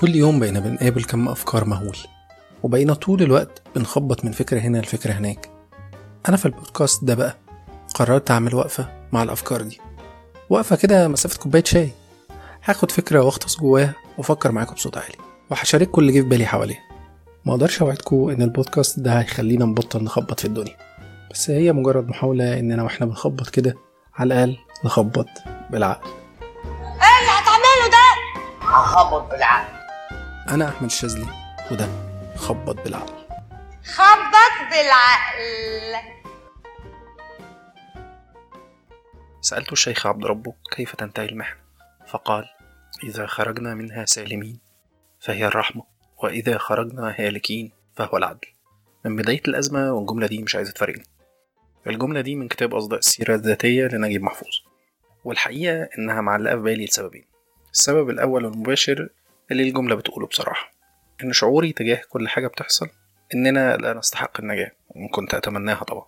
[0.00, 1.96] كل يوم بقينا بنقابل كم أفكار مهول
[2.62, 5.50] وبقينا طول الوقت بنخبط من فكرة هنا لفكرة هناك.
[6.28, 7.36] أنا في البودكاست ده بقى
[7.94, 9.80] قررت أعمل وقفة مع الأفكار دي.
[10.50, 11.90] وقفة كده مسافة كوباية شاي.
[12.64, 15.14] هاخد فكرة وأغطس جواها وأفكر معاكم بصوت عالي
[15.50, 16.82] وهشارككم اللي جه في بالي حواليها.
[17.44, 20.76] ما أقدرش أوعدكم إن البودكاست ده هيخلينا نبطل نخبط في الدنيا.
[21.30, 23.74] بس هي مجرد محاولة اننا وإحنا بنخبط كده
[24.16, 25.28] على الأقل نخبط
[25.70, 26.10] بالعقل.
[26.80, 29.79] إيه اللي هتعمله ده؟ هخبط بالعقل.
[30.50, 31.26] أنا أحمد الشاذلي
[31.70, 31.88] وده
[32.36, 33.26] خبط بالعقل.
[33.84, 36.10] خبط بالعقل.
[39.40, 41.60] سألت الشيخ عبد ربه كيف تنتهي المحنة
[42.06, 42.44] فقال
[43.04, 44.60] إذا خرجنا منها سالمين
[45.20, 45.82] فهي الرحمة
[46.22, 48.48] وإذا خرجنا هالكين فهو العدل.
[49.04, 51.04] من بداية الأزمة والجملة دي مش عايزة تفارقني.
[51.86, 54.48] الجملة دي من كتاب أصداء السيرة الذاتية لنجيب محفوظ
[55.24, 57.24] والحقيقة إنها معلقة في بالي لسببين.
[57.72, 59.08] السبب الأول المباشر
[59.50, 60.72] اللي الجملة بتقوله بصراحة
[61.24, 62.88] إن شعوري تجاه كل حاجة بتحصل
[63.34, 66.06] إننا لا نستحق النجاة وإن كنت أتمناها طبعا.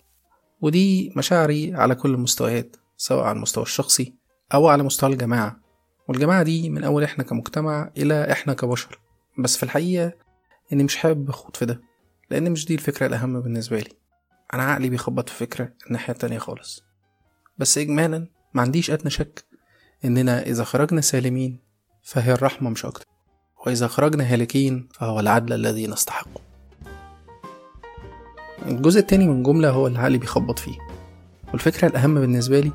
[0.60, 4.14] ودي مشاعري على كل المستويات سواء على المستوى الشخصي
[4.54, 5.60] أو على مستوى الجماعة.
[6.08, 9.00] والجماعة دي من أول إحنا كمجتمع إلى إحنا كبشر.
[9.38, 10.12] بس في الحقيقة
[10.72, 11.80] إني مش حابب أخوض في ده
[12.30, 13.90] لأن مش دي الفكرة الأهم بالنسبة لي.
[14.54, 16.84] أنا عقلي بيخبط في فكرة الناحية التانية خالص.
[17.58, 19.44] بس إجمالا ما عنديش أدنى شك
[20.04, 21.58] إننا إذا خرجنا سالمين
[22.02, 23.11] فهي الرحمة مش أكتر.
[23.66, 26.40] وإذا خرجنا هالكين فهو العدل الذي نستحقه.
[28.66, 30.78] الجزء التاني من الجملة هو اللي عقلي بيخبط فيه.
[31.52, 32.72] والفكرة الأهم بالنسبة لي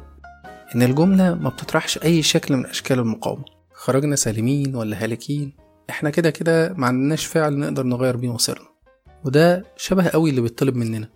[0.76, 3.46] إن الجملة ما بتطرحش أي شكل من أشكال المقاومة.
[3.74, 5.54] خرجنا سالمين ولا هالكين؟
[5.90, 8.68] إحنا كده كده ما عندناش فعل نقدر نغير بيه مصيرنا.
[9.26, 11.10] وده شبه قوي اللي بيطلب مننا.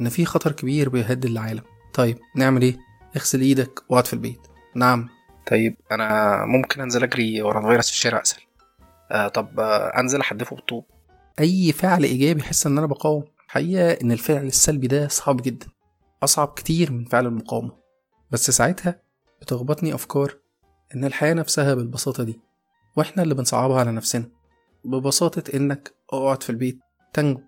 [0.00, 1.62] إن في خطر كبير بيهدد العالم.
[1.94, 2.78] طيب نعمل إيه؟
[3.16, 4.40] اغسل إيدك واقعد في البيت.
[4.74, 5.08] نعم.
[5.50, 8.40] طيب أنا ممكن أنزل أجري ورا الفيروس في الشارع أسهل
[9.10, 10.84] آه طب آه أنزل أحدفه بالطوب
[11.40, 13.24] أي فعل إيجابي يحس إن أنا بقاوم.
[13.48, 15.66] حقيقة إن الفعل السلبي ده صعب جدا.
[16.22, 17.72] أصعب كتير من فعل المقاومة.
[18.30, 19.00] بس ساعتها
[19.40, 20.36] بتخبطني أفكار
[20.94, 22.40] إن الحياة نفسها بالبساطة دي
[22.96, 24.28] وإحنا اللي بنصعبها على نفسنا.
[24.84, 26.78] ببساطة إنك أقعد في البيت.
[27.12, 27.40] تنجو.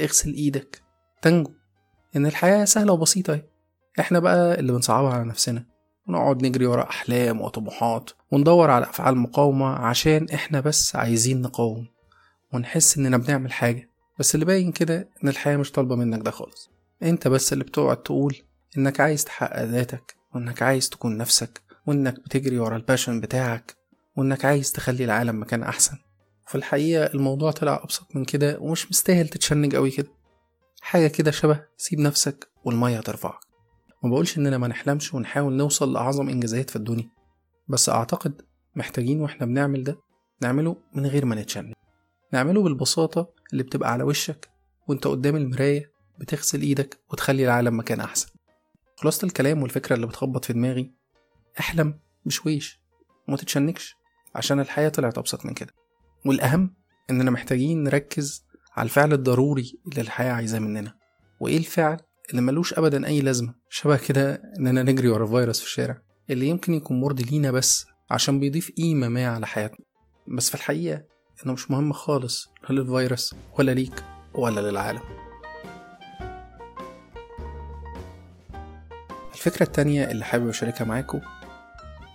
[0.00, 0.82] اغسل إيدك.
[1.22, 1.52] تنجو.
[2.16, 3.42] إن الحياة سهلة وبسيطة أهي.
[4.00, 5.64] إحنا بقى اللي بنصعبها على نفسنا.
[6.08, 11.86] ونقعد نجري ورا أحلام وطموحات وندور على أفعال مقاومة عشان إحنا بس عايزين نقاوم
[12.52, 16.70] ونحس إننا بنعمل حاجة بس اللي باين كده إن الحياة مش طالبة منك ده خالص.
[17.02, 18.36] أنت بس اللي بتقعد تقول
[18.78, 23.76] إنك عايز تحقق ذاتك وإنك عايز تكون نفسك وإنك بتجري ورا ال passion بتاعك
[24.16, 25.96] وإنك عايز تخلي العالم مكان أحسن.
[26.46, 30.08] في الحقيقة الموضوع طلع أبسط من كده ومش مستاهل تتشنج أوي كده.
[30.80, 33.47] حاجة كده شبه سيب نفسك والمية ترفعك.
[34.02, 37.10] ما بقولش إننا ما نحلمش ونحاول نوصل لأعظم إنجازات في الدنيا.
[37.68, 38.42] بس أعتقد
[38.76, 39.98] محتاجين وإحنا بنعمل ده
[40.42, 41.74] نعمله من غير ما نتشنج.
[42.32, 44.48] نعمله بالبساطة اللي بتبقى على وشك
[44.88, 48.28] وأنت قدام المراية بتغسل إيدك وتخلي العالم مكان أحسن.
[48.96, 50.94] خلاصة الكلام والفكرة اللي بتخبط في دماغي
[51.60, 52.80] احلم بشويش
[53.28, 53.94] وما تتشنكش
[54.34, 55.72] عشان الحياة طلعت أبسط من كده.
[56.26, 56.74] والأهم
[57.10, 58.44] إننا محتاجين نركز
[58.76, 60.94] على الفعل الضروري اللي الحياة عايزاه مننا.
[61.40, 62.00] وإيه الفعل؟
[62.30, 66.74] اللي ملوش أبدا أي لازمة شبه كده إننا نجري ورا فيروس في الشارع اللي يمكن
[66.74, 69.86] يكون مرضي لينا بس عشان بيضيف قيمة ما على حياتنا.
[70.28, 71.04] بس في الحقيقة
[71.44, 75.00] إنه مش مهم خالص لا للفيروس ولا ليك ولا للعالم.
[79.34, 81.20] الفكرة التانية اللي حابب أشاركها معاكم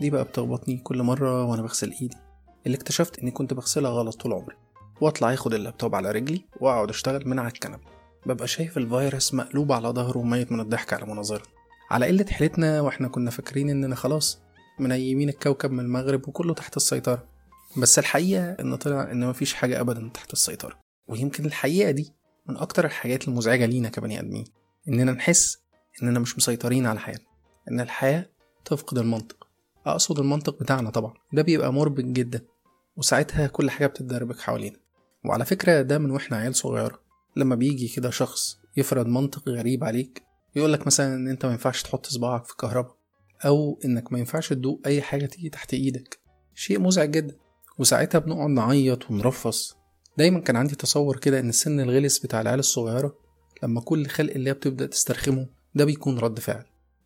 [0.02, 2.18] دي بقى بتخبطني كل مرة وأنا بغسل إيدي.
[2.66, 4.56] اللي اكتشفت إني كنت بغسلها غلط طول عمري
[5.02, 8.03] وأطلع آخد اللابتوب على رجلي وأقعد أشتغل من على الكنبة.
[8.26, 11.46] ببقى شايف الفيروس مقلوب على ظهره وميت من الضحك على مناظرنا
[11.92, 14.40] على قلة حيلتنا وإحنا كنا فاكرين إننا خلاص
[14.80, 17.28] منيمين الكوكب من المغرب وكله تحت السيطرة.
[17.78, 20.80] بس الحقيقة إن طلع إن مفيش حاجة أبدا تحت السيطرة.
[21.08, 22.14] ويمكن الحقيقة دي
[22.50, 24.46] من أكتر الحاجات المزعجة لينا كبني آدمين.
[24.88, 25.58] إننا نحس
[26.04, 27.28] إننا مش مسيطرين على حياتنا.
[27.72, 28.30] إن الحياة
[28.66, 29.48] تفقد المنطق.
[29.86, 31.14] أقصد المنطق بتاعنا طبعا.
[31.34, 32.42] ده بيبقى مربك جدا.
[32.98, 34.78] وساعتها كل حاجة بتتدربك حوالينا.
[35.26, 37.00] وعلى فكرة ده من وإحنا عيال صغيرة.
[37.36, 40.24] لما بيجي كده شخص يفرض منطق غريب عليك
[40.56, 42.96] يقولك مثلا إن أنت ما ينفعش تحط صباعك في الكهرباء
[43.46, 46.20] أو إنك ما ينفعش تدوق أي حاجة تيجي تحت إيدك.
[46.56, 47.36] شيء مزعج جدا.
[47.78, 49.76] وساعتها بنقعد نعيط ونرفص.
[50.18, 53.16] دايما كان عندي تصور كده إن السن الغلس بتاع العيال الصغيرة
[53.64, 56.64] لما كل خلق الله بتبدأ تسترخمه ده بيكون رد فعل.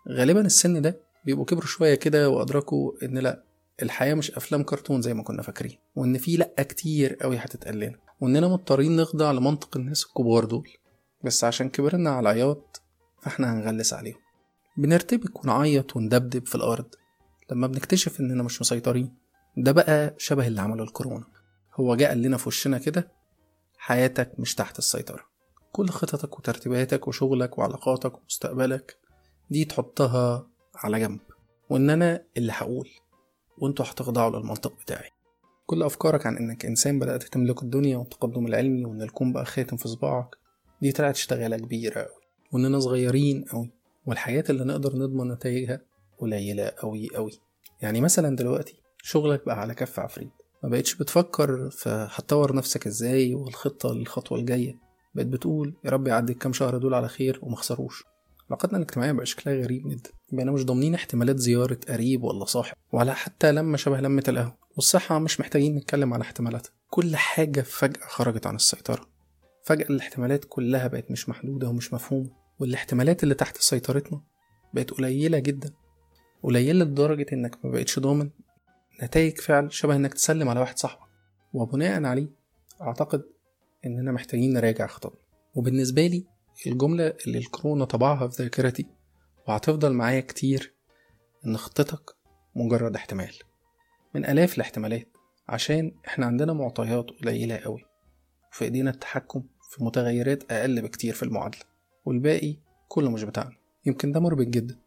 [0.10, 3.44] غالبا السن ده بيبقوا كبروا شوية كده وأدركوا إن لأ
[3.82, 7.98] الحياة مش أفلام كرتون زي ما كنا فاكرين وإن في لأ كتير قوي هتتقال لنا.
[8.22, 10.70] وإننا مضطرين نخضع لمنطق الناس الكبار دول.
[11.24, 12.82] بس عشان كبرنا على العياط
[13.22, 14.20] فإحنا هنغلس عليهم.
[14.78, 16.86] بنرتبك ونعيط وندبدب في الأرض.
[17.52, 19.16] لما بنكتشف إننا مش مسيطرين
[19.58, 21.26] ده بقى شبه اللي عمله الكورونا.
[21.76, 23.12] هو جه لنا في وشنا كده
[23.78, 25.24] حياتك مش تحت السيطرة.
[25.72, 28.98] كل خططك وترتيباتك وشغلك وعلاقاتك ومستقبلك
[29.50, 31.20] دي تحطها على جنب.
[31.70, 32.90] وإن أنا اللي هقول
[33.58, 35.10] وأنتوا هتخضعوا للمنطق بتاعي.
[35.68, 39.88] كل أفكارك عن إنك إنسان بدأت تملك الدنيا والتقدم العلمي وإن الكون بقى خاتم في
[39.88, 40.36] صباعك
[40.82, 42.22] دي طلعت اشتغالة كبيرة أوي.
[42.52, 43.72] وإننا صغيرين أوي
[44.06, 45.82] والحاجات اللي نقدر نضمن نتائجها
[46.18, 47.32] قليلة أوي أوي.
[47.82, 50.30] يعني مثلا دلوقتي شغلك بقى على كف عفريت.
[50.64, 54.80] ما بقتش بتفكر في هتطور نفسك إزاي والخطة للخطوة الجاية.
[55.16, 58.04] بقيت بتقول يا رب يعدي الكام شهر دول على خير ومخسروش
[58.50, 60.10] علاقتنا الاجتماعية بقى شكلها غريب جدا.
[60.32, 64.67] بقينا مش ضامنين احتمالات زيارة قريب ولا صاحب ولا حتى لما شبه لمة القهوة.
[64.78, 69.10] والصحة مش محتاجين نتكلم على احتمالاتها كل حاجة فجأة خرجت عن السيطرة.
[69.64, 72.30] فجأة الاحتمالات كلها بقت مش محدودة ومش مفهومة
[72.60, 74.22] والاحتمالات اللي تحت سيطرتنا
[74.74, 75.74] بقت قليلة جدا.
[76.44, 78.30] قليلة لدرجة إنك ما بقتش ضامن
[79.04, 81.08] نتائج فعل شبه إنك تسلم على واحد صاحبك.
[81.54, 82.30] وبناء عليه
[82.82, 83.24] أعتقد
[83.86, 85.22] إننا محتاجين نراجع خططنا.
[85.56, 86.28] وبالنسبة لي
[86.68, 88.86] الجملة اللي الكورونا طبعها في ذاكرتي
[89.48, 90.74] وهتفضل معايا كتير
[91.46, 92.16] إن خطتك
[92.56, 93.47] مجرد احتمال.
[94.18, 95.08] من آلاف الاحتمالات
[95.50, 97.86] عشان إحنا عندنا معطيات قليلة أوي
[98.52, 101.62] وفي إيدينا التحكم في متغيرات أقل بكتير في المعادلة
[102.06, 102.56] والباقي
[102.88, 103.56] كله مش بتاعنا.
[103.86, 104.80] يمكن ده مربك جدا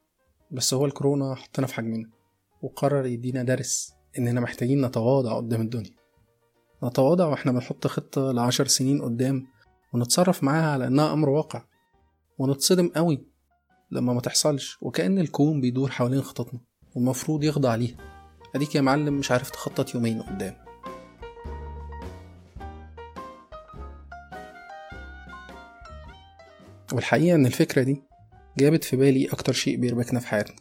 [0.50, 2.11] بس هو الكورونا حطنا في حجمنا
[2.62, 5.91] وقرر يدينا درس إننا محتاجين نتواضع قدام الدنيا.
[6.85, 9.47] نتواضع وإحنا بنحط خطة لعشر سنين قدام
[9.93, 11.65] ونتصرف معاها على إنها أمر واقع
[12.38, 13.27] ونتصدم قوي
[13.91, 16.61] لما ما تحصلش وكأن الكون بيدور حوالين خططنا
[16.94, 18.19] والمفروض يخضع ليها.
[18.55, 20.55] أديك يا معلم مش عارف تخطط يومين قدام.
[26.93, 28.02] والحقيقة إن الفكرة دي
[28.58, 30.56] جابت في بالي أكتر شيء بيربكنا في حياتنا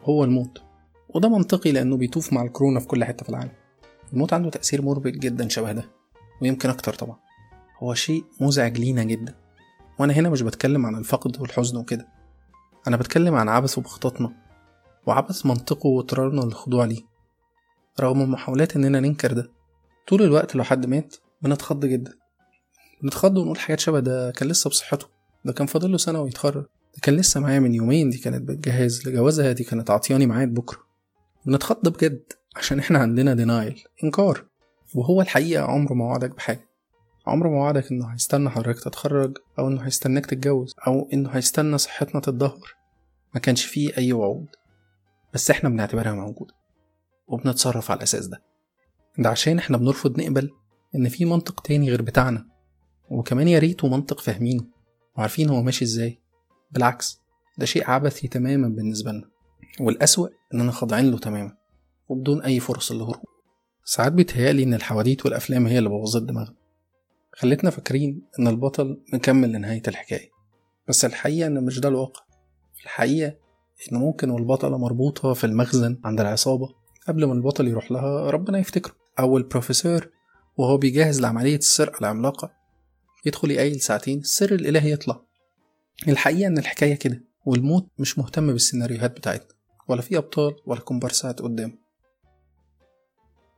[0.00, 0.62] هو الموت.
[1.08, 3.52] وده منطقي لأنه بيطوف مع الكورونا في كل حتة في العالم.
[4.12, 5.84] الموت عنده تأثير مربك جدا شبه ده
[6.42, 7.16] ويمكن أكتر طبعا.
[7.78, 9.34] هو شيء مزعج لينا جدا.
[9.98, 12.08] وأنا هنا مش بتكلم عن الفقد والحزن وكده.
[12.88, 14.32] أنا بتكلم عن عبثه بخططنا
[15.06, 17.09] وعبث منطقه واضطرارنا للخضوع ليه.
[18.00, 19.50] رغم محاولات إننا ننكر ده.
[20.08, 22.12] طول الوقت لو حد مات بنتخض جدا.
[23.02, 25.06] بنتخض ونقول حاجات شبه ده كان لسه بصحته.
[25.44, 26.62] ده كان فاضله سنة ويتخرج.
[26.62, 30.78] ده كان لسه معايا من يومين دي كانت بتجهز لجوازها دي كانت عطياني ميعاد بكرة.
[31.46, 32.22] بنتخض بجد
[32.56, 34.44] عشان إحنا عندنا دينايل إنكار.
[34.94, 36.68] وهو الحقيقة عمره ما وعدك بحاجة.
[37.26, 42.20] عمره ما وعدك إنه هيستنى حضرتك تتخرج أو إنه هيستناك تتجوز أو إنه هيستنى صحتنا
[42.20, 42.74] تتدهور.
[43.34, 44.48] ما كانش فيه أي وعود.
[45.34, 46.54] بس إحنا بنعتبرها موجودة.
[47.30, 48.42] وبنتصرف على الأساس ده.
[49.18, 50.50] ده عشان إحنا بنرفض نقبل
[50.94, 52.46] إن في منطق تاني غير بتاعنا.
[53.10, 54.64] وكمان يا ريته منطق فاهمينه
[55.18, 56.18] وعارفين هو ماشي إزاي.
[56.70, 57.20] بالعكس
[57.58, 59.30] ده شيء عبثي تماما بالنسبة لنا.
[59.80, 61.56] والأسوأ إننا خاضعين له تماما
[62.08, 63.24] وبدون أي فرص للهروب.
[63.84, 66.54] ساعات بيتهيألي إن الحواديت والأفلام هي اللي بوظت دماغنا.
[67.32, 70.30] خلتنا فاكرين إن البطل مكمل لنهاية الحكاية.
[70.88, 72.22] بس الحقيقة إن مش ده الواقع.
[72.84, 73.36] الحقيقة
[73.92, 76.79] إن ممكن والبطلة مربوطة في المخزن عند العصابة
[77.10, 78.94] قبل ما البطل يروح لها ربنا يفتكره.
[79.18, 80.10] أو البروفيسور
[80.56, 82.52] وهو بيجهز لعملية السرقة العملاقة
[83.26, 85.22] يدخل يقايل ساعتين السر الإلهي يطلع.
[86.08, 89.54] الحقيقة إن الحكاية كده والموت مش مهتم بالسيناريوهات بتاعتنا.
[89.88, 91.78] ولا في أبطال ولا كومبارسات قدام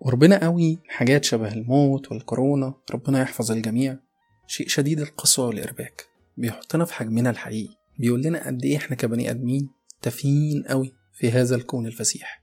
[0.00, 2.74] وربنا قوي حاجات شبه الموت والكورونا.
[2.90, 3.98] ربنا يحفظ الجميع.
[4.46, 6.06] شيء شديد القسوة والإرباك.
[6.36, 7.74] بيحطنا في حجمنا الحقيقي.
[7.98, 9.70] بيقول لنا قد إيه إحنا كبني آدمين
[10.02, 12.42] تافهين قوي في هذا الكون الفسيح.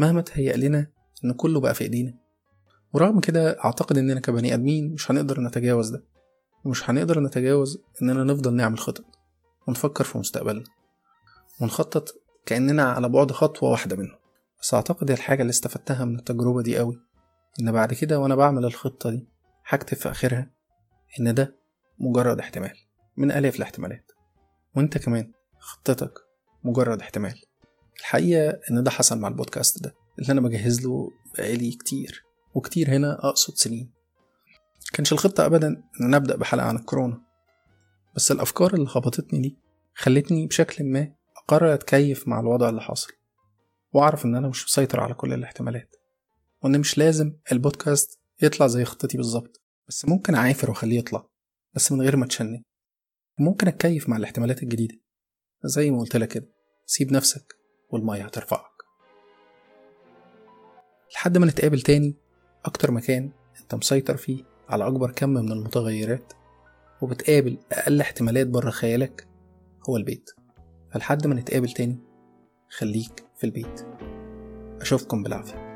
[0.00, 0.86] مهما تهيأ لنا
[1.24, 2.14] إن كله بقى في إيدينا.
[2.92, 6.04] ورغم كده أعتقد إننا كبني آدمين مش هنقدر نتجاوز ده.
[6.64, 9.04] ومش هنقدر نتجاوز إننا نفضل نعمل خطط
[9.68, 10.64] ونفكر في مستقبلنا
[11.60, 12.08] ونخطط
[12.46, 14.14] كأننا على بعد خطوة واحدة منه.
[14.60, 17.00] بس أعتقد الحاجة اللي استفدتها من التجربة دي قوي
[17.60, 19.28] إن بعد كده وأنا بعمل الخطة دي
[19.66, 20.50] هكتب في آخرها
[21.20, 21.56] إن ده
[21.98, 22.76] مجرد احتمال
[23.16, 24.12] من آلاف الاحتمالات
[24.76, 26.12] وإنت كمان خطتك
[26.64, 27.42] مجرد احتمال.
[28.00, 33.28] الحقيقة إن ده حصل مع البودكاست ده اللي أنا بجهز له بقالي كتير وكتير هنا
[33.28, 33.92] أقصد سنين.
[34.92, 35.68] كانش الخطة أبدا
[36.00, 37.20] إن نبدأ بحلقة عن الكورونا.
[38.16, 39.58] بس الأفكار اللي خبطتني دي
[39.94, 43.12] خلتني بشكل ما أقرر أتكيف مع الوضع اللي حاصل
[43.92, 45.96] وأعرف إن أنا مش مسيطر على كل الاحتمالات
[46.62, 49.60] وإن مش لازم البودكاست يطلع زي خطتي بالظبط.
[49.88, 51.26] بس ممكن أعافر وأخليه يطلع
[51.74, 52.62] بس من غير ما تشنج
[53.40, 54.94] وممكن أتكيف مع الاحتمالات الجديدة.
[55.64, 56.48] زي ما قلت لك كده
[56.86, 57.59] سيب نفسك.
[57.92, 58.70] والمية هترفعك.
[61.14, 62.14] لحد ما نتقابل تاني
[62.64, 63.30] أكتر مكان
[63.60, 66.32] أنت مسيطر فيه على أكبر كم من المتغيرات
[67.02, 69.28] وبتقابل أقل احتمالات بره خيالك
[69.88, 70.30] هو البيت.
[70.92, 71.98] فلحد ما نتقابل تاني
[72.68, 73.86] خليك في البيت.
[74.80, 75.69] أشوفكم بالعافية.